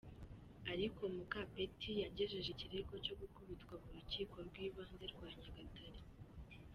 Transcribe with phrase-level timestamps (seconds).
[0.71, 5.99] Ariko Mukapeti yagejeje ikirego cyo gukubitwa mu Rukiko rw’Ibanze rwa Nyagatare.